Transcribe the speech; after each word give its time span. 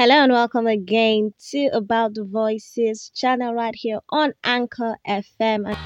Hello 0.00 0.14
and 0.14 0.32
welcome 0.32 0.66
again 0.66 1.34
to 1.50 1.66
About 1.74 2.14
the 2.14 2.24
Voices 2.24 3.10
channel 3.14 3.52
right 3.52 3.74
here 3.74 4.00
on 4.08 4.32
Anchor 4.42 4.96
FM. 5.06 5.76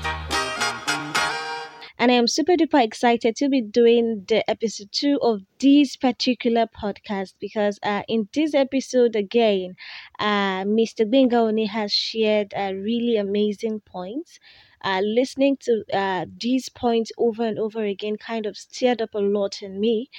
And 1.98 2.12
I 2.12 2.14
am 2.14 2.28
super 2.28 2.52
duper 2.52 2.84
excited 2.84 3.34
to 3.34 3.48
be 3.48 3.60
doing 3.60 4.24
the 4.28 4.48
episode 4.48 4.92
two 4.92 5.18
of 5.20 5.40
this 5.58 5.96
particular 5.96 6.66
podcast 6.66 7.34
because 7.40 7.80
uh, 7.82 8.02
in 8.06 8.28
this 8.32 8.54
episode 8.54 9.16
again, 9.16 9.74
uh, 10.20 10.62
Mr. 10.62 11.04
Gbenga 11.04 11.48
Oni 11.48 11.66
has 11.66 11.92
shared 11.92 12.54
uh, 12.56 12.72
really 12.72 13.16
amazing 13.16 13.80
points. 13.80 14.38
Uh, 14.84 15.00
listening 15.02 15.56
to 15.62 15.82
uh, 15.92 16.26
these 16.40 16.68
points 16.68 17.10
over 17.18 17.42
and 17.42 17.58
over 17.58 17.82
again 17.82 18.16
kind 18.16 18.46
of 18.46 18.56
stirred 18.56 19.02
up 19.02 19.14
a 19.14 19.18
lot 19.18 19.62
in 19.62 19.80
me 19.80 20.10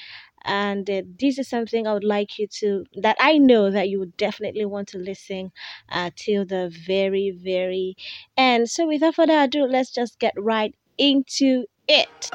and 0.46 0.90
uh, 0.90 1.02
this 1.20 1.40
is 1.40 1.50
something 1.50 1.88
I 1.88 1.94
would 1.94 2.04
like 2.04 2.38
you 2.40 2.48
to 2.60 2.86
that 3.02 3.18
I 3.20 3.38
know 3.38 3.72
that 3.72 3.90
you 3.90 4.00
would 4.00 4.16
definitely 4.16 4.66
want 4.66 4.88
to 4.90 4.98
listen 4.98 5.52
uh, 5.90 6.12
till 6.16 6.46
the 6.46 6.72
very 6.86 7.32
very 7.32 7.98
end. 8.38 8.70
So 8.70 8.88
without 8.88 9.16
further 9.16 9.38
ado, 9.40 9.66
let's 9.66 9.92
just 9.92 10.20
get 10.20 10.34
right 10.38 10.74
into 10.98 11.66
it. 11.88 12.30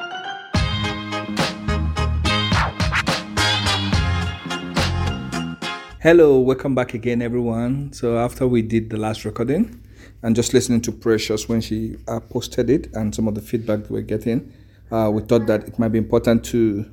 Hello, 6.02 6.40
welcome 6.40 6.74
back 6.74 6.94
again, 6.94 7.20
everyone. 7.20 7.92
So 7.92 8.16
after 8.16 8.48
we 8.48 8.62
did 8.62 8.88
the 8.88 8.96
last 8.96 9.26
recording 9.26 9.82
and 10.22 10.34
just 10.34 10.54
listening 10.54 10.80
to 10.82 10.92
Precious 10.92 11.46
when 11.46 11.60
she 11.60 11.96
uh, 12.08 12.20
posted 12.20 12.70
it 12.70 12.88
and 12.94 13.14
some 13.14 13.28
of 13.28 13.34
the 13.34 13.42
feedback 13.42 13.90
we're 13.90 14.00
getting, 14.00 14.50
uh, 14.90 15.10
we 15.12 15.20
thought 15.20 15.46
that 15.46 15.68
it 15.68 15.78
might 15.78 15.88
be 15.88 15.98
important 15.98 16.42
to 16.46 16.90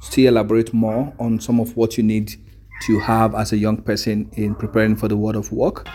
still 0.00 0.28
elaborate 0.28 0.72
more 0.72 1.12
on 1.18 1.38
some 1.40 1.60
of 1.60 1.76
what 1.76 1.96
you 1.96 2.02
need 2.02 2.34
to 2.82 2.98
have 3.00 3.34
as 3.34 3.52
a 3.52 3.56
young 3.56 3.76
person 3.76 4.30
in 4.34 4.54
preparing 4.54 4.96
for 4.96 5.08
the 5.08 5.16
world 5.16 5.36
of 5.36 5.52
work. 5.52 5.86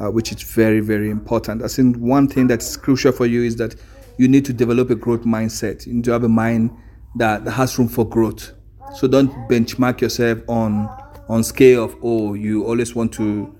Uh, 0.00 0.10
which 0.10 0.32
is 0.32 0.42
very, 0.42 0.80
very 0.80 1.10
important. 1.10 1.62
I 1.62 1.68
think 1.68 1.96
one 1.96 2.26
thing 2.26 2.48
that's 2.48 2.76
crucial 2.76 3.12
for 3.12 3.26
you 3.26 3.44
is 3.44 3.56
that 3.56 3.76
you 4.18 4.26
need 4.26 4.44
to 4.46 4.52
develop 4.52 4.90
a 4.90 4.96
growth 4.96 5.22
mindset. 5.22 5.86
You 5.86 5.94
need 5.94 6.04
to 6.04 6.12
have 6.12 6.24
a 6.24 6.28
mind 6.28 6.76
that 7.16 7.46
has 7.46 7.78
room 7.78 7.88
for 7.88 8.08
growth. 8.08 8.52
So 8.94 9.06
don't 9.06 9.30
benchmark 9.48 10.00
yourself 10.00 10.38
on 10.48 10.88
on 11.28 11.44
scale 11.44 11.84
of 11.84 11.96
oh 12.02 12.34
you 12.34 12.64
always 12.64 12.94
want 12.94 13.12
to 13.12 13.54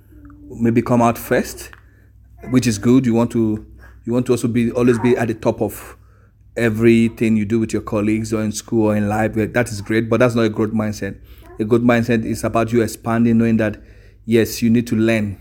maybe 0.50 0.82
come 0.82 1.00
out 1.00 1.16
first, 1.16 1.70
which 2.50 2.66
is 2.66 2.76
good. 2.76 3.06
You 3.06 3.14
want 3.14 3.30
to 3.32 3.64
you 4.04 4.12
want 4.12 4.26
to 4.26 4.32
also 4.32 4.48
be 4.48 4.70
always 4.72 4.98
be 4.98 5.16
at 5.16 5.28
the 5.28 5.34
top 5.34 5.60
of 5.60 5.96
everything 6.56 7.36
you 7.36 7.44
do 7.44 7.60
with 7.60 7.72
your 7.72 7.82
colleagues 7.82 8.32
or 8.32 8.42
in 8.42 8.52
school 8.52 8.88
or 8.88 8.96
in 8.96 9.08
life. 9.08 9.34
That 9.34 9.70
is 9.70 9.80
great, 9.80 10.08
but 10.08 10.20
that's 10.20 10.34
not 10.34 10.44
a 10.44 10.48
growth 10.50 10.72
mindset. 10.72 11.18
A 11.58 11.64
growth 11.64 11.82
mindset 11.82 12.24
is 12.24 12.44
about 12.44 12.72
you 12.72 12.82
expanding, 12.82 13.38
knowing 13.38 13.56
that 13.58 13.80
yes, 14.24 14.62
you 14.62 14.70
need 14.70 14.86
to 14.88 14.96
learn. 14.96 15.38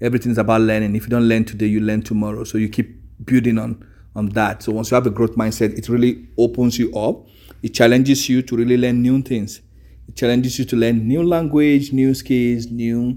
Everything 0.00 0.32
is 0.32 0.38
about 0.38 0.62
learning. 0.62 0.96
If 0.96 1.04
you 1.04 1.08
don't 1.10 1.28
learn 1.28 1.44
today, 1.44 1.66
you 1.66 1.80
learn 1.80 2.02
tomorrow. 2.02 2.44
So 2.44 2.58
you 2.58 2.68
keep 2.68 3.00
building 3.24 3.58
on 3.58 3.86
on 4.14 4.28
that. 4.30 4.62
So 4.62 4.72
once 4.72 4.90
you 4.90 4.94
have 4.96 5.06
a 5.06 5.10
growth 5.10 5.36
mindset, 5.36 5.76
it 5.78 5.88
really 5.88 6.26
opens 6.36 6.78
you 6.78 6.92
up. 6.94 7.26
It 7.62 7.70
challenges 7.70 8.28
you 8.28 8.42
to 8.42 8.56
really 8.56 8.76
learn 8.76 9.00
new 9.00 9.22
things. 9.22 9.60
It 10.08 10.16
challenges 10.16 10.58
you 10.58 10.64
to 10.66 10.76
learn 10.76 11.06
new 11.06 11.22
language, 11.22 11.92
new 11.92 12.14
skills, 12.14 12.66
new 12.66 13.16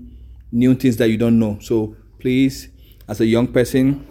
new 0.52 0.76
things 0.76 0.98
that 0.98 1.10
you 1.10 1.18
don't 1.18 1.40
know. 1.40 1.58
So 1.60 1.96
please, 2.20 2.70
as 3.08 3.20
a 3.20 3.26
young 3.26 3.48
person, 3.48 4.08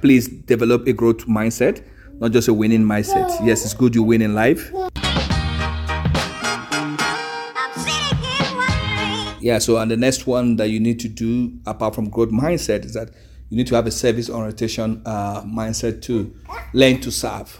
please 0.00 0.28
develop 0.28 0.86
a 0.86 0.92
growth 0.92 1.26
mindset, 1.26 1.82
not 2.20 2.32
just 2.32 2.48
a 2.48 2.54
winning 2.54 2.84
mindset. 2.84 3.28
Yes, 3.44 3.64
it's 3.64 3.74
good 3.74 3.94
you 3.94 4.02
win 4.02 4.22
in 4.22 4.34
life. 4.34 4.72
Yeah, 9.42 9.58
so 9.58 9.78
and 9.78 9.90
the 9.90 9.96
next 9.96 10.26
one 10.26 10.56
that 10.56 10.68
you 10.68 10.80
need 10.80 11.00
to 11.00 11.08
do 11.08 11.52
apart 11.66 11.94
from 11.94 12.10
growth 12.10 12.30
mindset 12.30 12.84
is 12.84 12.92
that 12.94 13.10
you 13.48 13.56
need 13.56 13.66
to 13.68 13.74
have 13.74 13.86
a 13.86 13.90
service 13.90 14.28
orientation 14.28 15.02
uh, 15.06 15.42
mindset 15.42 16.02
too. 16.02 16.34
Learn 16.74 17.00
to 17.00 17.10
serve. 17.10 17.58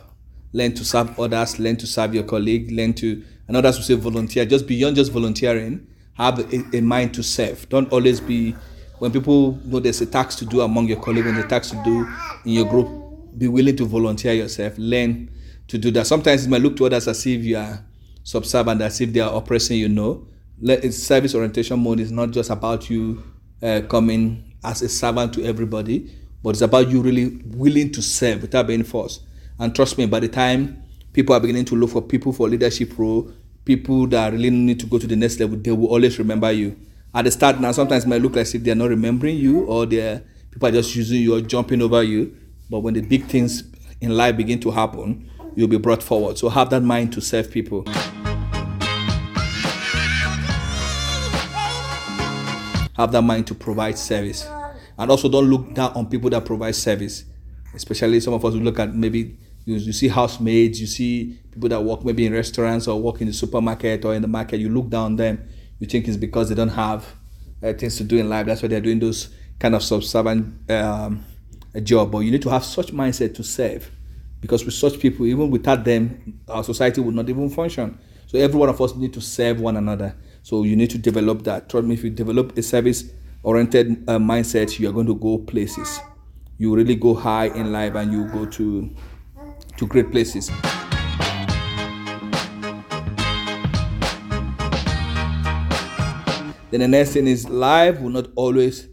Learn 0.52 0.74
to 0.74 0.84
serve 0.84 1.18
others, 1.18 1.58
learn 1.58 1.76
to 1.76 1.86
serve 1.86 2.14
your 2.14 2.24
colleague, 2.24 2.70
learn 2.70 2.92
to, 2.94 3.22
and 3.48 3.56
others 3.56 3.76
will 3.76 3.84
say 3.84 3.94
volunteer. 3.94 4.44
Just 4.44 4.66
beyond 4.66 4.97
just 4.97 5.10
volunteering, 5.10 5.86
have 6.14 6.38
a, 6.52 6.76
a 6.76 6.80
mind 6.80 7.14
to 7.14 7.22
serve. 7.22 7.68
Don't 7.68 7.91
always 7.92 8.20
be 8.20 8.54
when 9.00 9.10
people 9.10 9.58
know 9.64 9.80
there's 9.80 10.02
a 10.02 10.06
task 10.06 10.38
to 10.38 10.44
do 10.44 10.60
among 10.60 10.86
your 10.86 11.00
colleagues 11.00 11.26
and 11.26 11.38
a 11.38 11.48
task 11.48 11.70
to 11.70 11.82
do 11.82 12.06
in 12.44 12.52
your 12.52 12.66
group, 12.66 12.86
be 13.36 13.48
willing 13.48 13.74
to 13.74 13.86
volunteer 13.86 14.34
yourself, 14.34 14.74
learn 14.76 15.30
to 15.68 15.78
do 15.78 15.90
that. 15.90 16.06
Sometimes 16.06 16.44
it 16.44 16.50
might 16.50 16.60
look 16.60 16.76
to 16.76 16.84
others 16.84 17.08
as 17.08 17.26
if 17.26 17.42
you 17.42 17.56
are 17.56 17.82
subservient, 18.22 18.82
as 18.82 19.00
if 19.00 19.10
they 19.10 19.20
are 19.20 19.34
oppressing 19.34 19.78
you. 19.78 19.88
No, 19.88 20.26
service 20.90 21.34
orientation 21.34 21.82
mode 21.82 22.00
is 22.00 22.12
not 22.12 22.30
just 22.30 22.50
about 22.50 22.90
you 22.90 23.22
uh, 23.62 23.80
coming 23.88 24.54
as 24.62 24.82
a 24.82 24.88
servant 24.88 25.32
to 25.32 25.44
everybody, 25.44 26.14
but 26.42 26.50
it's 26.50 26.60
about 26.60 26.90
you 26.90 27.00
really 27.00 27.40
willing 27.46 27.90
to 27.92 28.02
serve 28.02 28.42
without 28.42 28.66
being 28.66 28.84
forced. 28.84 29.22
And 29.58 29.74
trust 29.74 29.96
me, 29.96 30.04
by 30.04 30.20
the 30.20 30.28
time 30.28 30.82
people 31.14 31.34
are 31.34 31.40
beginning 31.40 31.64
to 31.66 31.74
look 31.74 31.88
for 31.88 32.02
people 32.02 32.34
for 32.34 32.50
leadership 32.50 32.98
role, 32.98 33.32
people 33.64 34.06
that 34.08 34.34
really 34.34 34.50
need 34.50 34.78
to 34.80 34.86
go 34.86 34.98
to 34.98 35.06
the 35.06 35.16
next 35.16 35.40
level, 35.40 35.56
they 35.56 35.72
will 35.72 35.88
always 35.88 36.18
remember 36.18 36.52
you 36.52 36.76
at 37.15 37.25
the 37.25 37.31
start 37.31 37.60
now 37.60 37.72
sometimes 37.72 38.04
it 38.04 38.09
might 38.09 38.22
look 38.22 38.37
like 38.37 38.54
if 38.54 38.62
they're 38.62 38.75
not 38.75 38.88
remembering 38.88 39.37
you 39.37 39.65
or 39.65 39.87
they're 39.87 40.22
people 40.50 40.69
are 40.69 40.72
just 40.72 40.94
using 40.94 41.22
you 41.22 41.34
or 41.34 41.41
jumping 41.41 41.82
over 41.82 42.03
you. 42.03 42.37
But 42.69 42.81
when 42.81 42.94
the 42.94 43.00
big 43.00 43.26
things 43.26 43.65
in 44.00 44.16
life 44.16 44.37
begin 44.37 44.60
to 44.60 44.71
happen 44.71 45.28
you'll 45.56 45.69
be 45.69 45.78
brought 45.78 46.03
forward. 46.03 46.38
So 46.38 46.48
have 46.48 46.71
that 46.71 46.82
mind 46.82 47.12
to 47.15 47.21
serve 47.21 47.50
people. 47.50 47.84
Have 52.97 53.12
that 53.12 53.22
mind 53.22 53.47
to 53.48 53.54
provide 53.54 53.98
service. 53.98 54.47
And 54.98 55.10
also 55.10 55.28
don't 55.28 55.47
look 55.47 55.75
down 55.75 55.92
on 55.94 56.06
people 56.06 56.31
that 56.31 56.44
provide 56.44 56.77
service. 56.77 57.25
Especially 57.75 58.21
some 58.21 58.34
of 58.34 58.44
us 58.44 58.54
who 58.54 58.60
look 58.60 58.78
at 58.78 58.94
maybe 58.94 59.37
you, 59.65 59.77
you 59.77 59.92
see 59.92 60.09
housemaids 60.09 60.81
you 60.81 60.87
see 60.87 61.38
people 61.53 61.69
that 61.69 61.81
work 61.82 62.04
maybe 62.04 62.27
in 62.27 62.32
restaurants 62.32 62.88
or 62.88 63.00
work 63.00 63.21
in 63.21 63.27
the 63.27 63.32
supermarket 63.32 64.04
or 64.04 64.15
in 64.15 64.22
the 64.22 64.28
market 64.28 64.59
you 64.59 64.69
look 64.69 64.88
down 64.88 65.04
on 65.04 65.16
them 65.16 65.48
you 65.80 65.88
think 65.88 66.06
it's 66.06 66.16
because 66.16 66.48
they 66.48 66.54
don't 66.54 66.68
have 66.68 67.04
uh, 67.62 67.72
things 67.72 67.96
to 67.96 68.04
do 68.04 68.18
in 68.18 68.28
life. 68.28 68.46
That's 68.46 68.62
why 68.62 68.68
they're 68.68 68.80
doing 68.80 69.00
those 69.00 69.30
kind 69.58 69.74
of 69.74 69.82
subservient 69.82 70.70
um, 70.70 71.24
job. 71.82 72.12
But 72.12 72.20
you 72.20 72.30
need 72.30 72.42
to 72.42 72.50
have 72.50 72.64
such 72.64 72.92
mindset 72.92 73.34
to 73.34 73.42
serve, 73.42 73.91
because 74.41 74.64
with 74.64 74.74
such 74.74 75.00
people, 75.00 75.26
even 75.26 75.50
without 75.50 75.84
them, 75.84 76.41
our 76.48 76.62
society 76.62 77.00
would 77.00 77.14
not 77.14 77.28
even 77.28 77.50
function. 77.50 77.98
So 78.26 78.38
every 78.38 78.58
one 78.58 78.68
of 78.68 78.80
us 78.80 78.94
need 78.94 79.12
to 79.14 79.20
serve 79.20 79.60
one 79.60 79.76
another. 79.76 80.14
So 80.42 80.62
you 80.62 80.76
need 80.76 80.91
to 80.91 80.98
develop 80.98 81.42
that. 81.42 81.68
Trust 81.68 81.86
me, 81.86 81.94
if 81.94 82.04
you 82.04 82.10
develop 82.10 82.56
a 82.56 82.62
service-oriented 82.62 84.08
uh, 84.08 84.18
mindset, 84.18 84.78
you 84.78 84.88
are 84.88 84.92
going 84.92 85.08
to 85.08 85.16
go 85.16 85.38
places. 85.38 86.00
You 86.56 86.74
really 86.74 86.94
go 86.94 87.14
high 87.14 87.47
in 87.47 87.72
life, 87.72 87.94
and 87.94 88.12
you 88.12 88.26
go 88.28 88.47
to 88.47 88.94
to 89.76 89.86
great 89.86 90.10
places. 90.10 90.50
Then 96.70 96.81
the 96.81 96.88
next 96.88 97.12
thing 97.12 97.26
is 97.26 97.48
life 97.48 98.00
will 98.00 98.10
not 98.10 98.28
always 98.36 98.88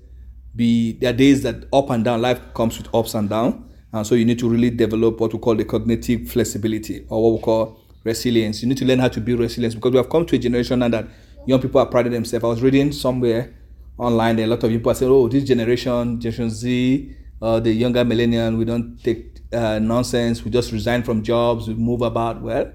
be 0.56 0.94
there 0.94 1.12
are 1.12 1.18
days 1.18 1.44
that 1.44 1.66
up 1.72 1.90
and 1.90 2.04
down 2.04 2.22
life 2.22 2.40
comes 2.54 2.78
with 2.78 2.94
ups 2.94 3.14
and 3.14 3.30
downs. 3.30 3.64
And 3.94 4.06
so 4.06 4.16
you 4.16 4.26
need 4.26 4.40
to 4.40 4.50
really 4.50 4.70
develop 4.70 5.20
what 5.20 5.34
we 5.34 5.40
call 5.40 5.56
the 5.56 5.66
cognitive 5.66 6.30
flexibility 6.30 7.06
or 7.10 7.24
what 7.24 7.38
we 7.38 7.44
call 7.44 7.80
resilience. 8.04 8.62
You 8.62 8.70
need 8.70 8.78
to 8.78 8.86
learn 8.86 9.00
how 9.00 9.08
to 9.08 9.22
be 9.22 9.34
resilient 9.34 9.76
because 9.76 9.92
we 9.92 9.98
have 9.98 10.10
come 10.10 10.26
to 10.26 10.36
a 10.36 10.40
generation 10.40 10.80
now 10.80 10.90
that 10.90 11.08
young 11.46 11.62
people 11.62 11.80
are 11.80 11.86
priding 11.86 12.12
themselves. 12.12 12.44
I 12.44 12.48
was 12.48 12.62
reading 12.62 12.92
somewhere 12.92 13.56
online, 13.98 14.40
a 14.40 14.48
lot 14.48 14.64
of 14.64 14.70
people 14.70 14.92
are 14.92 14.96
saying, 14.96 15.12
oh, 15.12 15.28
this 15.28 15.44
generation, 15.44 16.20
Generation 16.20 16.50
Z, 16.50 17.16
uh, 17.42 17.60
the 17.60 17.72
younger 17.72 18.04
millennial, 18.04 18.56
we 18.56 18.66
don't 18.66 19.02
take 19.04 19.38
uh, 19.54 19.80
nonsense. 19.80 20.44
We 20.44 20.52
just 20.52 20.72
resign 20.72 21.04
from 21.04 21.24
jobs. 21.24 21.68
We 21.68 21.76
move 21.76 22.02
about. 22.02 22.42
Well, 22.42 22.72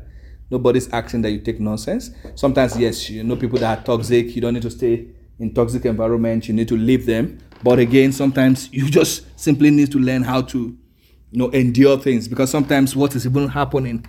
Nobody's 0.53 0.87
asking 0.93 1.23
that 1.23 1.31
you 1.31 1.39
take 1.39 1.59
nonsense. 1.61 2.11
Sometimes, 2.35 2.79
yes, 2.79 3.09
you 3.09 3.25
know 3.25 3.37
people 3.37 3.59
that 3.61 3.79
are 3.79 3.83
toxic. 3.83 4.37
You 4.37 4.43
don't 4.43 4.53
need 4.53 4.63
to 4.65 4.71
stay 4.71 5.07
in 5.39 5.55
toxic 5.55 5.87
environment. 5.87 6.47
You 6.47 6.53
need 6.53 6.69
to 6.69 6.77
leave 6.77 7.07
them. 7.07 7.39
But 7.63 7.79
again, 7.79 8.13
sometimes 8.13 8.69
you 8.73 8.91
just 8.91 9.27
simply 9.41 9.71
need 9.71 9.91
to 9.93 9.99
learn 9.99 10.23
how 10.23 10.43
to, 10.43 10.59
you 10.59 11.39
know, 11.39 11.49
endure 11.53 11.97
things 11.99 12.29
because 12.29 12.51
sometimes 12.51 12.95
what 12.95 13.17
is 13.17 13.25
even 13.25 13.49
happening, 13.49 14.05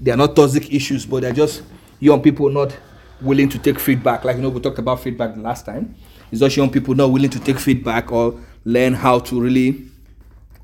they 0.00 0.10
are 0.10 0.16
not 0.16 0.34
toxic 0.34 0.72
issues, 0.72 1.04
but 1.04 1.20
they're 1.20 1.34
just 1.34 1.62
young 2.00 2.22
people 2.22 2.48
not 2.48 2.74
willing 3.20 3.50
to 3.50 3.58
take 3.58 3.78
feedback. 3.78 4.24
Like 4.24 4.36
you 4.36 4.42
know, 4.42 4.48
we 4.48 4.60
talked 4.60 4.78
about 4.78 5.00
feedback 5.00 5.36
last 5.36 5.66
time. 5.66 5.94
It's 6.32 6.40
just 6.40 6.56
young 6.56 6.70
people 6.70 6.94
not 6.94 7.12
willing 7.12 7.28
to 7.28 7.38
take 7.40 7.58
feedback 7.58 8.10
or 8.10 8.40
learn 8.64 8.94
how 8.94 9.18
to 9.18 9.38
really 9.38 9.84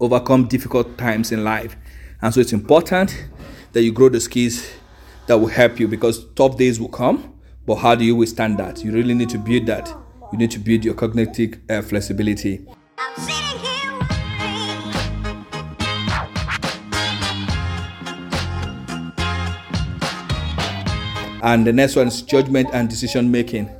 overcome 0.01 0.49
difficult 0.49 0.97
times 0.97 1.31
in 1.31 1.45
life. 1.45 1.77
And 2.23 2.33
so 2.33 2.41
it's 2.41 2.55
important 2.55 3.27
that 3.73 3.83
you 3.83 3.93
grow 3.93 4.09
the 4.09 4.19
skills 4.19 4.67
that 5.31 5.39
will 5.39 5.47
help 5.47 5.79
you 5.79 5.87
because 5.87 6.25
tough 6.35 6.57
days 6.57 6.81
will 6.81 6.89
come. 6.89 7.33
But 7.65 7.77
how 7.77 7.95
do 7.95 8.05
you 8.05 8.17
withstand 8.17 8.59
that? 8.59 8.83
You 8.83 8.91
really 8.91 9.15
need 9.15 9.29
to 9.29 9.39
build 9.39 9.65
that. 9.67 9.89
You 10.33 10.39
need 10.39 10.51
to 10.51 10.59
build 10.59 10.85
your 10.85 10.95
cognitive 10.95 11.61
uh, 11.71 11.83
flexibility. 11.83 12.67
And 21.45 21.65
the 21.65 21.73
next 21.73 21.95
one 21.95 22.09
is 22.09 22.23
judgment 22.23 22.71
and 22.73 22.91
decision 22.91 23.31
making. 23.31 23.71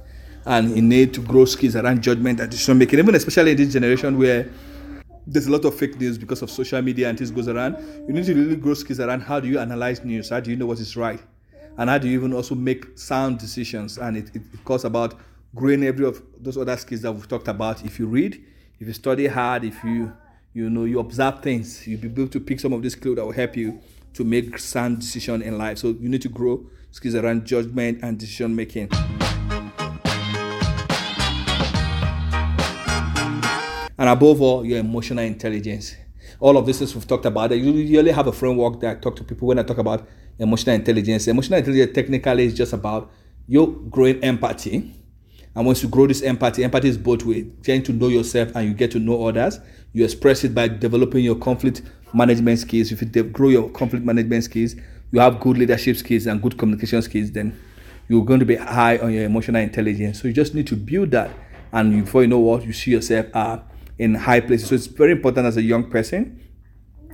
And 0.47 0.77
you 0.77 0.83
need 0.83 1.13
to 1.15 1.21
grow 1.21 1.47
skills 1.47 1.75
around 1.75 2.01
judgment 2.01 2.39
and 2.39 2.49
decision 2.49 2.79
making, 2.79 3.01
even 3.01 3.17
especially 3.17 3.51
in 3.51 3.57
this 3.57 3.73
generation 3.73 4.17
where 4.17 4.49
there's 5.27 5.49
a 5.49 5.51
lot 5.51 5.65
of 5.65 5.75
fake 5.75 5.99
news 5.99 6.17
because 6.17 6.43
of 6.43 6.51
social 6.51 6.81
media 6.81 7.09
and 7.09 7.19
this 7.19 7.33
goes 7.33 7.49
around. 7.49 7.77
You 8.07 8.15
need 8.15 8.27
to 8.27 8.35
really 8.37 8.55
grow 8.55 8.75
skills 8.75 9.01
around 9.01 9.23
how 9.23 9.41
do 9.41 9.49
you 9.49 9.59
analyze 9.59 10.05
news? 10.05 10.29
How 10.29 10.39
do 10.39 10.51
you 10.51 10.57
know 10.57 10.67
what 10.67 10.79
is 10.79 10.97
right? 10.97 11.21
And 11.79 11.89
how 11.89 11.99
do 11.99 12.09
you 12.09 12.19
even 12.19 12.33
also 12.33 12.55
make 12.55 12.99
sound 12.99 13.39
decisions? 13.39 13.99
And 13.99 14.17
it, 14.17 14.35
it, 14.35 14.43
it 14.53 14.85
about 14.85 15.15
growing 15.55 15.83
every 15.85 16.07
of 16.07 16.23
those 16.39 16.57
other 16.57 16.77
skills 16.77 17.03
that 17.03 17.13
we've 17.13 17.29
talked 17.29 17.49
about. 17.49 17.85
If 17.85 17.99
you 17.99 18.07
read, 18.07 18.45
if 18.79 18.87
you 18.87 18.93
study 18.93 19.27
hard, 19.27 19.65
if 19.65 19.83
you 19.85 20.13
you 20.53 20.69
know 20.69 20.85
you 20.85 20.99
observe 20.99 21.43
things, 21.43 21.87
you'll 21.87 22.01
be 22.01 22.09
able 22.09 22.29
to 22.29 22.41
pick 22.41 22.61
some 22.61 22.73
of 22.73 22.83
these 22.83 22.93
skills 22.93 23.17
that 23.17 23.25
will 23.25 23.33
help 23.33 23.57
you 23.57 23.81
to 24.15 24.25
make 24.25 24.59
sound 24.59 25.01
decision 25.01 25.43
in 25.43 25.59
life. 25.59 25.79
So 25.79 25.89
you 25.89 26.09
need 26.09 26.23
to 26.23 26.29
grow 26.29 26.67
skills 26.91 27.15
around 27.15 27.45
judgment 27.45 28.01
and 28.03 28.19
decision 28.19 28.55
making. 28.55 28.89
And 33.99 34.09
above 34.09 34.41
all, 34.41 34.65
your 34.65 34.79
emotional 34.79 35.25
intelligence. 35.25 35.95
All 36.39 36.57
of 36.57 36.67
this 36.67 36.81
is 36.81 36.95
we've 36.95 37.07
talked 37.07 37.27
about. 37.27 37.51
You 37.51 37.73
usually 37.73 38.13
have 38.13 38.27
a 38.27 38.33
framework 38.33 38.81
that 38.81 38.97
I 38.97 39.01
talk 39.01 39.17
to 39.17 39.25
people 39.25 39.49
when 39.49 39.59
I 39.59 39.63
talk 39.63 39.79
about 39.79 40.07
emotional 40.39 40.77
intelligence. 40.77 41.27
Emotional 41.29 41.59
intelligence 41.59 41.93
technically 41.95 42.45
is 42.45 42.55
just 42.55 42.73
about 42.73 43.11
you 43.47 43.87
growing 43.91 44.23
empathy. 44.23 44.95
And 45.55 45.67
once 45.67 45.83
you 45.83 45.89
grow 45.89 46.07
this 46.07 46.23
empathy, 46.23 46.63
empathy 46.63 46.89
is 46.89 46.97
both 46.97 47.25
ways. 47.25 47.47
Getting 47.63 47.83
to 47.85 47.93
know 47.93 48.09
yourself 48.09 48.55
and 48.55 48.69
you 48.69 48.75
get 48.75 48.93
to 48.93 49.01
know 49.01 49.27
others. 49.27 49.59
You 49.93 50.05
express 50.05 50.45
it 50.45 50.55
by 50.55 50.69
developing 50.69 51.25
your 51.25 51.35
conflict 51.35 51.83
management 52.15 52.61
skills. 52.61 52.93
If 52.93 53.03
you 53.03 53.25
grow 53.25 53.49
your 53.49 53.69
conflict 53.71 54.05
management 54.05 54.45
skills, 54.45 54.77
you 55.11 55.21
have 55.21 55.41
good 55.41 55.59
leadership 55.59 55.97
skills 55.97 56.27
and 56.27 56.41
good 56.41 56.57
communication 56.57 57.03
skills, 57.03 57.33
then 57.33 57.59
you're 58.09 58.25
going 58.25 58.41
to 58.41 58.47
be 58.47 58.57
high 58.57 58.99
on 58.99 59.13
your 59.13 59.25
emotional 59.25 59.61
intelligence. 59.61 60.23
So 60.23 60.29
you 60.29 60.35
just 60.35 60.55
need 60.55 60.67
to 60.69 60.77
build 60.77 61.11
that. 61.11 61.31
And 61.73 62.05
before 62.05 62.23
you 62.23 62.29
know 62.29 62.39
what, 62.39 62.65
you 62.65 62.73
see 62.73 62.93
yourself 62.93 63.27
uh, 63.35 63.59
in 64.01 64.15
high 64.15 64.41
places. 64.41 64.69
So 64.69 64.75
it's 64.75 64.87
very 64.87 65.13
important 65.13 65.47
as 65.47 65.59
a 65.59 65.63
young 65.63 65.91
person 65.91 66.41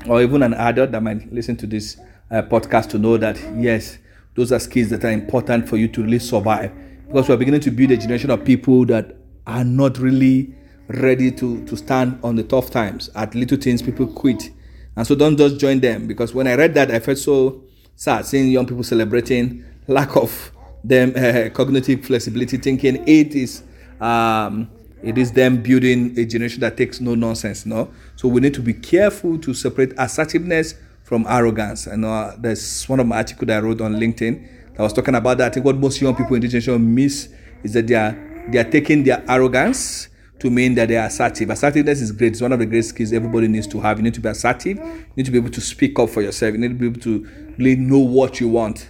or 0.08 0.22
even 0.22 0.42
an 0.44 0.54
adult 0.54 0.92
that 0.92 1.02
might 1.02 1.32
listen 1.32 1.56
to 1.56 1.66
this 1.66 1.98
uh, 2.30 2.42
podcast 2.42 2.90
to 2.90 2.98
know 2.98 3.16
that, 3.16 3.36
yes, 3.56 3.98
those 4.36 4.52
are 4.52 4.60
skills 4.60 4.90
that 4.90 5.04
are 5.04 5.10
important 5.10 5.68
for 5.68 5.76
you 5.76 5.88
to 5.88 6.02
really 6.02 6.20
survive. 6.20 6.72
Because 7.08 7.28
we're 7.28 7.38
beginning 7.38 7.60
to 7.62 7.72
build 7.72 7.90
a 7.90 7.96
generation 7.96 8.30
of 8.30 8.44
people 8.44 8.84
that 8.86 9.16
are 9.48 9.64
not 9.64 9.98
really 9.98 10.54
ready 10.86 11.32
to, 11.32 11.64
to 11.66 11.76
stand 11.76 12.20
on 12.22 12.36
the 12.36 12.44
tough 12.44 12.70
times. 12.70 13.10
At 13.16 13.34
little 13.34 13.58
things, 13.58 13.82
people 13.82 14.06
quit. 14.06 14.50
And 14.94 15.04
so 15.04 15.16
don't 15.16 15.36
just 15.36 15.58
join 15.58 15.80
them. 15.80 16.06
Because 16.06 16.34
when 16.34 16.46
I 16.46 16.54
read 16.54 16.74
that, 16.74 16.92
I 16.92 17.00
felt 17.00 17.18
so 17.18 17.64
sad 17.96 18.26
seeing 18.26 18.48
young 18.48 18.66
people 18.66 18.84
celebrating 18.84 19.64
lack 19.88 20.14
of 20.16 20.52
them 20.84 21.14
uh, 21.16 21.50
cognitive 21.50 22.04
flexibility, 22.04 22.58
thinking 22.58 23.02
it 23.08 23.34
is 23.34 23.64
um, 24.00 24.70
it 25.06 25.16
is 25.16 25.30
them 25.32 25.62
building 25.62 26.18
a 26.18 26.24
generation 26.24 26.60
that 26.60 26.76
takes 26.76 27.00
no 27.00 27.14
nonsense. 27.14 27.64
No, 27.64 27.90
so 28.16 28.26
we 28.26 28.40
need 28.40 28.54
to 28.54 28.60
be 28.60 28.74
careful 28.74 29.38
to 29.38 29.54
separate 29.54 29.92
assertiveness 29.96 30.74
from 31.04 31.24
arrogance. 31.28 31.86
And 31.86 32.04
uh, 32.04 32.32
there's 32.36 32.84
one 32.88 32.98
of 32.98 33.06
my 33.06 33.18
articles 33.18 33.46
that 33.46 33.58
I 33.58 33.60
wrote 33.64 33.80
on 33.80 33.94
LinkedIn 33.94 34.74
that 34.74 34.82
was 34.82 34.92
talking 34.92 35.14
about 35.14 35.38
that. 35.38 35.52
I 35.52 35.54
think 35.54 35.64
what 35.64 35.76
most 35.76 36.00
young 36.00 36.16
people 36.16 36.34
in 36.34 36.42
this 36.42 36.50
generation 36.50 36.94
miss 36.94 37.28
is 37.62 37.72
that 37.74 37.86
they 37.86 37.94
are 37.94 38.44
they 38.48 38.58
are 38.58 38.70
taking 38.70 39.04
their 39.04 39.24
arrogance 39.28 40.08
to 40.40 40.50
mean 40.50 40.74
that 40.74 40.88
they 40.88 40.96
are 40.96 41.06
assertive. 41.06 41.50
Assertiveness 41.50 42.00
is 42.00 42.10
great. 42.10 42.32
It's 42.32 42.40
one 42.40 42.52
of 42.52 42.58
the 42.58 42.66
great 42.66 42.84
skills 42.84 43.12
everybody 43.12 43.48
needs 43.48 43.66
to 43.68 43.80
have. 43.80 43.98
You 43.98 44.04
need 44.04 44.14
to 44.14 44.20
be 44.20 44.28
assertive. 44.28 44.76
You 44.76 45.06
need 45.16 45.26
to 45.26 45.32
be 45.32 45.38
able 45.38 45.50
to 45.50 45.60
speak 45.60 45.98
up 46.00 46.10
for 46.10 46.20
yourself. 46.20 46.52
You 46.52 46.58
need 46.58 46.68
to 46.68 46.74
be 46.74 46.86
able 46.86 47.00
to 47.00 47.54
really 47.58 47.76
know 47.76 47.98
what 47.98 48.40
you 48.40 48.48
want. 48.48 48.88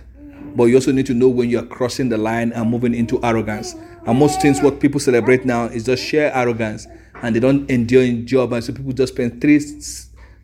But 0.56 0.64
you 0.64 0.76
also 0.76 0.92
need 0.92 1.06
to 1.06 1.14
know 1.14 1.28
when 1.28 1.50
you 1.50 1.58
are 1.58 1.66
crossing 1.66 2.08
the 2.08 2.16
line 2.16 2.52
and 2.52 2.70
moving 2.70 2.94
into 2.94 3.22
arrogance. 3.22 3.74
And 4.06 4.18
most 4.18 4.40
things, 4.40 4.62
what 4.62 4.80
people 4.80 5.00
celebrate 5.00 5.44
now 5.44 5.64
is 5.64 5.84
just 5.84 6.02
sheer 6.02 6.30
arrogance, 6.32 6.86
and 7.22 7.34
they 7.34 7.40
don't 7.40 7.68
endure 7.70 8.02
in 8.02 8.26
job. 8.26 8.52
And 8.52 8.62
so 8.62 8.72
people 8.72 8.92
just 8.92 9.14
spend 9.14 9.40
three, 9.40 9.60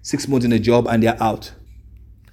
six 0.03 0.29
months 0.29 0.45
in 0.45 0.53
a 0.53 0.59
job 0.59 0.87
and 0.89 1.03
they're 1.03 1.23
out. 1.23 1.53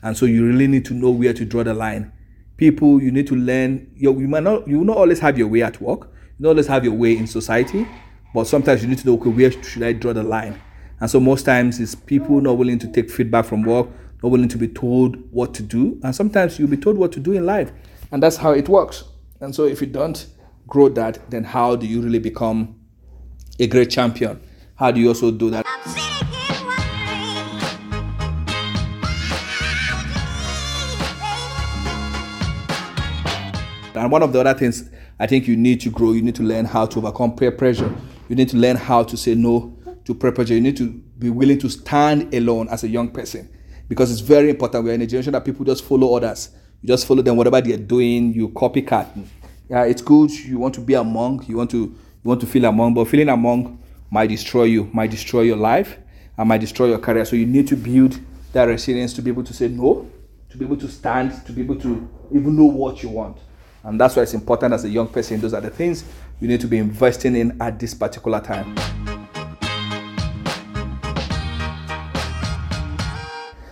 And 0.02 0.18
so 0.18 0.26
you 0.26 0.46
really 0.46 0.68
need 0.68 0.86
to 0.86 0.94
know 0.94 1.12
where 1.12 1.34
to 1.34 1.46
draw 1.46 1.64
the 1.64 1.74
line. 1.74 2.12
People, 2.58 3.02
you 3.02 3.12
need 3.12 3.28
to 3.28 3.36
learn. 3.36 3.92
You, 3.96 4.18
you 4.20 4.28
might 4.28 4.44
not, 4.44 4.68
you 4.68 4.80
will 4.80 4.86
not 4.86 4.98
always 4.98 5.20
have 5.20 5.38
your 5.38 5.48
way 5.48 5.62
at 5.62 5.80
work. 5.80 6.10
You 6.38 6.44
don't 6.44 6.52
always 6.52 6.68
have 6.68 6.84
your 6.84 6.94
way 6.94 7.16
in 7.18 7.28
society 7.28 7.86
but 8.34 8.46
sometimes 8.46 8.84
you 8.84 8.90
need 8.90 9.00
to 9.00 9.08
know, 9.08 9.16
okay, 9.16 9.30
where 9.30 9.52
should 9.52 9.84
I 9.84 9.94
draw 9.94 10.14
the 10.14 10.24
line? 10.24 10.60
And 11.00 11.10
so 11.10 11.20
most 11.20 11.44
times 11.44 11.80
it's 11.80 11.96
people 11.96 12.42
not 12.42 12.58
willing 12.58 12.80
to 12.80 12.88
take 12.92 13.10
feedback 13.10 13.46
from 13.46 13.64
work, 13.64 13.88
not 14.22 14.30
willing 14.30 14.50
to 14.50 14.58
be 14.58 14.68
told 14.68 15.18
what 15.32 15.54
to 15.56 15.64
do. 15.64 16.00
And 16.04 16.16
sometimes 16.16 16.60
you'll 16.60 16.70
be 16.70 16.78
told 16.78 16.98
what 16.98 17.12
to 17.14 17.20
do 17.20 17.32
in 17.32 17.46
life. 17.46 17.72
And 18.12 18.22
that's 18.22 18.38
how 18.38 18.52
it 18.52 18.70
works. 18.70 19.04
And 19.40 19.56
so 19.56 19.66
if 19.66 19.82
you 19.82 19.88
don't 19.88 20.28
grow 20.70 20.88
that, 20.90 21.30
then 21.30 21.44
how 21.44 21.76
do 21.76 21.88
you 21.88 22.02
really 22.02 22.20
become 22.20 22.80
a 23.60 23.68
great 23.68 23.90
champion? 23.90 24.40
How 24.76 24.92
do 24.92 25.02
you 25.02 25.10
also 25.10 25.32
do 25.32 25.50
that? 25.50 25.66
And 33.96 34.12
one 34.12 34.24
of 34.24 34.32
the 34.32 34.40
other 34.40 34.54
things 34.54 34.90
I 35.20 35.28
think 35.28 35.46
you 35.46 35.58
need 35.58 35.82
to 35.82 35.90
grow, 35.90 36.14
you 36.14 36.22
need 36.22 36.36
to 36.36 36.44
learn 36.44 36.64
how 36.64 36.86
to 36.86 37.00
overcome 37.00 37.36
peer 37.36 37.52
pressure. 37.52 37.94
You 38.30 38.36
need 38.36 38.48
to 38.50 38.58
learn 38.58 38.78
how 38.78 39.04
to 39.04 39.18
say 39.18 39.36
no 39.36 39.78
to 40.06 40.16
peer 40.16 40.32
pressure. 40.32 40.54
You 40.54 40.62
need 40.62 40.78
to 40.78 40.90
be 41.18 41.30
willing 41.30 41.60
to 41.60 41.70
stand 41.70 42.34
alone 42.34 42.70
as 42.70 42.84
a 42.86 42.88
young 42.88 43.10
person 43.10 43.50
because 43.90 44.10
it's 44.10 44.22
very 44.22 44.50
important. 44.52 44.86
We're 44.86 44.94
in 44.94 45.02
a 45.02 45.08
generation 45.08 45.34
that 45.34 45.44
people 45.44 45.66
just 45.66 45.84
follow 45.84 46.16
others. 46.16 46.52
You 46.82 46.88
just 46.88 47.06
follow 47.06 47.22
them, 47.22 47.36
whatever 47.36 47.60
they're 47.60 47.76
doing, 47.76 48.34
you 48.34 48.50
copycat. 48.50 49.08
Yeah, 49.70 49.84
it's 49.84 50.02
good. 50.02 50.32
You 50.32 50.58
want 50.58 50.74
to 50.76 50.82
be 50.82 50.96
among, 50.96 51.46
you 51.46 51.58
want 51.58 51.70
to 51.72 51.78
you 51.78 52.28
want 52.28 52.42
to 52.42 52.48
feel 52.48 52.66
among, 52.66 52.96
but 52.96 53.06
feeling 53.06 53.30
among 53.30 53.80
might 54.10 54.28
destroy 54.28 54.64
you, 54.64 54.90
might 54.92 55.12
destroy 55.12 55.42
your 55.42 55.58
life, 55.58 56.00
and 56.38 56.50
might 56.50 56.60
destroy 56.60 56.88
your 56.88 56.98
career. 56.98 57.24
So 57.24 57.36
you 57.36 57.46
need 57.46 57.68
to 57.68 57.76
build 57.76 58.20
that 58.52 58.64
resilience 58.64 59.14
to 59.14 59.22
be 59.22 59.30
able 59.30 59.44
to 59.44 59.54
say 59.54 59.68
no, 59.68 60.10
to 60.50 60.58
be 60.58 60.66
able 60.66 60.78
to 60.78 60.88
stand, 60.88 61.46
to 61.46 61.52
be 61.52 61.62
able 61.62 61.76
to 61.82 62.10
even 62.32 62.58
know 62.58 62.66
what 62.66 63.04
you 63.04 63.10
want. 63.10 63.38
And 63.84 64.02
that's 64.02 64.16
why 64.16 64.24
it's 64.24 64.34
important 64.34 64.74
as 64.74 64.86
a 64.86 64.90
young 64.90 65.08
person. 65.08 65.40
Those 65.40 65.54
are 65.54 65.62
the 65.62 65.70
things 65.70 66.04
you 66.40 66.48
need 66.48 66.62
to 66.62 66.68
be 66.68 66.80
investing 66.80 67.36
in 67.36 67.62
at 67.62 67.80
this 67.80 67.94
particular 67.94 68.42
time. 68.42 68.76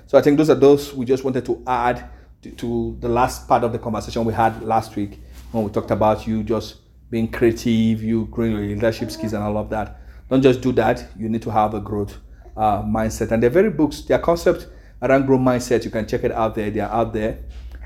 So 0.06 0.18
I 0.18 0.22
think 0.22 0.38
those 0.38 0.52
are 0.52 0.56
those 0.56 0.94
we 0.94 1.06
just 1.06 1.24
wanted 1.24 1.44
to 1.48 1.64
add 1.66 2.08
to, 2.44 2.52
to, 2.52 2.98
the 3.00 3.10
last 3.10 3.48
part 3.48 3.64
of 3.64 3.72
the 3.72 3.80
conversation 3.80 4.24
we 4.24 4.34
had 4.34 4.62
last 4.64 4.96
week 4.96 5.20
when 5.52 5.64
we 5.64 5.72
talked 5.72 5.92
about 5.92 6.28
you 6.28 6.44
just 6.44 6.78
being 7.10 7.32
creative, 7.32 8.04
you 8.04 8.26
growing 8.26 8.52
your 8.52 8.62
leadership 8.62 9.12
skills 9.12 9.34
and 9.34 9.44
all 9.44 9.58
of 9.58 9.70
that. 9.70 10.02
Don't 10.30 10.42
just 10.42 10.62
do 10.62 10.72
that. 10.74 11.06
You 11.18 11.30
need 11.30 11.42
to 11.44 11.52
have 11.52 11.74
a 11.74 11.80
growth 11.80 12.18
uh, 12.56 12.82
mindset. 12.84 13.32
And 13.32 13.42
they're 13.42 13.50
very 13.50 13.70
books, 13.70 14.02
their 14.02 14.20
concept 14.20 14.68
around 15.02 15.26
growth 15.26 15.42
mindset. 15.42 15.86
You 15.86 15.92
can 15.92 16.06
check 16.06 16.24
it 16.24 16.32
out 16.32 16.56
there. 16.56 16.70
They 16.70 16.82
are 16.82 16.92
out 16.92 17.14
there. 17.14 17.40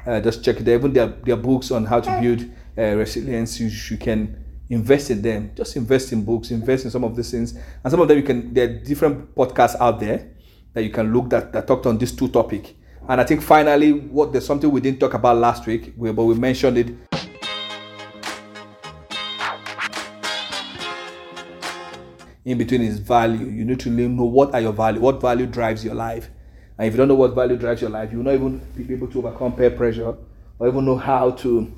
Uh, 0.06 0.20
just 0.20 0.44
check 0.44 0.60
it. 0.60 0.68
Even 0.68 0.94
their, 0.94 1.08
their 1.08 1.36
books 1.36 1.70
on 1.70 1.86
how 1.86 2.00
to 2.00 2.20
build 2.20 2.50
uh, 2.78 2.96
resilience. 2.96 3.60
You, 3.60 3.68
you 3.68 3.98
can 3.98 4.44
invest 4.70 5.12
in 5.12 5.22
them. 5.22 5.52
Just 5.56 5.76
invest 5.76 6.12
in 6.14 6.26
books, 6.26 6.50
invest 6.50 6.86
in 6.86 6.92
some 6.92 7.04
of 7.04 7.16
these 7.16 7.30
things. 7.30 7.54
And 7.84 7.92
some 7.92 8.00
of 8.00 8.08
them 8.08 8.18
you 8.18 8.24
can 8.24 8.54
there 8.54 8.70
are 8.70 8.74
different 8.80 9.36
podcasts 9.36 9.76
out 9.80 10.00
there 10.00 10.32
that 10.74 10.84
you 10.84 10.90
can 10.90 11.14
look 11.14 11.30
that, 11.30 11.52
that 11.54 11.68
talked 11.68 11.86
on 11.86 11.98
these 11.98 12.14
two 12.14 12.30
topic. 12.30 12.76
And 13.08 13.20
I 13.20 13.24
think 13.24 13.42
finally 13.42 13.92
what 13.92 14.32
there's 14.32 14.46
something 14.46 14.72
we 14.72 14.80
didn't 14.82 15.00
talk 15.00 15.14
about 15.14 15.38
last 15.38 15.68
week, 15.68 15.94
but 15.98 16.24
we 16.24 16.34
mentioned 16.36 16.78
it. 16.78 17.11
In 22.44 22.58
between 22.58 22.82
is 22.82 22.98
value. 22.98 23.46
You 23.46 23.64
need 23.66 23.80
to 23.82 23.90
know 23.92 24.24
what 24.24 24.56
are 24.56 24.62
your 24.62 24.74
value, 24.74 25.00
what 25.00 25.22
value 25.22 25.46
drives 25.46 25.86
your 25.86 25.94
life. 25.94 26.32
And 26.80 26.88
if 26.88 26.94
you 26.94 26.98
don't 26.98 27.08
know 27.08 27.14
what 27.14 27.36
value 27.36 27.56
drives 27.56 27.82
your 27.82 27.92
life, 27.92 28.12
you 28.12 28.18
will 28.18 28.26
not 28.26 28.34
even 28.34 28.58
be 28.76 28.92
able 28.92 29.08
to 29.10 29.20
overcome 29.20 29.56
peer 29.56 29.70
pressure 29.70 30.16
or 30.58 30.68
even 30.68 30.84
know 30.84 30.98
how 30.98 31.30
to 31.32 31.72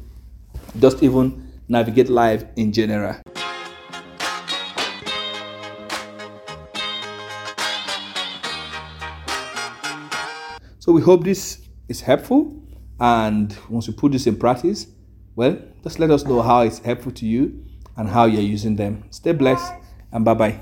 just 0.79 1.03
even 1.03 1.51
navigate 1.67 2.07
life 2.07 2.45
in 2.55 2.71
general. 2.71 3.17
So 10.79 10.93
we 10.93 11.01
hope 11.01 11.25
this 11.25 11.61
is 11.89 11.99
helpful. 11.99 12.57
And 13.01 13.53
once 13.69 13.87
you 13.87 13.93
put 13.93 14.13
this 14.13 14.27
in 14.27 14.37
practice, 14.37 14.87
well, 15.35 15.57
just 15.83 15.99
let 15.99 16.09
us 16.09 16.23
know 16.23 16.41
how 16.41 16.61
it's 16.61 16.79
helpful 16.79 17.11
to 17.11 17.25
you 17.25 17.65
and 17.97 18.07
how 18.07 18.25
you're 18.25 18.41
using 18.41 18.77
them. 18.77 19.03
Stay 19.09 19.33
blessed 19.33 19.73
and 20.13 20.23
bye 20.23 20.33
bye. 20.33 20.59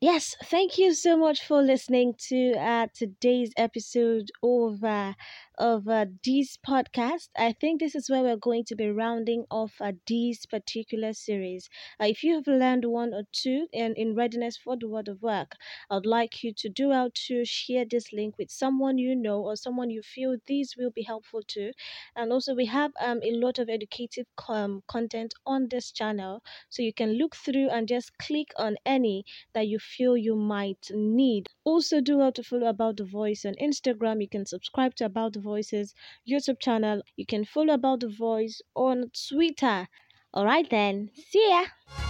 Yes, 0.00 0.36
thank 0.44 0.78
you 0.78 0.94
so 0.94 1.16
much 1.16 1.44
for 1.44 1.60
listening 1.60 2.14
to 2.28 2.54
uh, 2.54 2.86
today's 2.94 3.52
episode 3.56 4.30
of 4.42 4.82
uh, 4.82 5.12
of 5.58 5.86
uh, 5.88 6.06
this 6.24 6.56
podcast. 6.56 7.28
I 7.36 7.52
think 7.52 7.80
this 7.80 7.94
is 7.94 8.08
where 8.08 8.22
we're 8.22 8.36
going 8.36 8.64
to 8.66 8.76
be 8.76 8.88
rounding 8.90 9.44
off 9.50 9.74
uh, 9.80 9.92
this 10.06 10.46
particular 10.46 11.12
series. 11.12 11.68
Uh, 12.00 12.06
if 12.06 12.22
you 12.22 12.34
have 12.34 12.46
learned 12.46 12.84
one 12.86 13.12
or 13.12 13.24
two 13.32 13.66
and 13.74 13.96
in 13.96 14.14
readiness 14.14 14.56
for 14.56 14.76
the 14.78 14.88
word 14.88 15.08
of 15.08 15.20
work, 15.20 15.56
I'd 15.90 16.06
like 16.06 16.42
you 16.42 16.52
to 16.58 16.68
do 16.68 16.92
out 16.92 17.14
to 17.26 17.44
share 17.44 17.84
this 17.84 18.12
link 18.12 18.38
with 18.38 18.50
someone 18.50 18.98
you 18.98 19.14
know 19.14 19.40
or 19.42 19.56
someone 19.56 19.90
you 19.90 20.02
feel 20.02 20.36
this 20.46 20.76
will 20.76 20.90
be 20.90 21.02
helpful 21.02 21.42
to. 21.48 21.72
And 22.14 22.32
also, 22.32 22.54
we 22.54 22.66
have 22.66 22.92
um, 23.00 23.20
a 23.22 23.32
lot 23.32 23.58
of 23.58 23.68
educative 23.68 24.26
um, 24.48 24.82
content 24.86 25.34
on 25.46 25.68
this 25.68 25.90
channel, 25.90 26.42
so 26.68 26.82
you 26.82 26.92
can 26.92 27.14
look 27.14 27.34
through 27.34 27.70
and 27.70 27.88
just 27.88 28.16
click 28.18 28.48
on 28.56 28.76
any 28.84 29.24
that 29.54 29.66
you 29.68 29.78
feel 29.78 30.16
you 30.16 30.36
might 30.36 30.90
need. 30.90 31.48
Also, 31.64 32.00
do 32.00 32.20
out 32.20 32.34
to 32.36 32.42
follow 32.42 32.66
About 32.68 32.96
the 32.98 33.04
Voice 33.04 33.44
on 33.44 33.54
Instagram. 33.54 34.20
You 34.20 34.28
can 34.28 34.44
subscribe 34.46 34.94
to 34.96 35.04
About 35.06 35.32
the 35.32 35.40
Voices 35.48 35.94
YouTube 36.28 36.60
channel. 36.60 37.02
You 37.16 37.26
can 37.26 37.44
follow 37.44 37.74
About 37.74 38.00
the 38.00 38.08
Voice 38.08 38.60
on 38.74 39.10
Twitter. 39.28 39.88
All 40.34 40.44
right, 40.44 40.68
then. 40.68 41.10
See 41.30 41.46
ya. 41.48 42.07